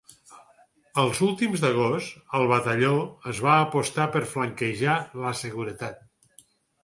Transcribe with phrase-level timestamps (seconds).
[1.01, 2.95] A últims d"agost, el batalló
[3.33, 6.01] es va apostar per flanquejar la seguretat.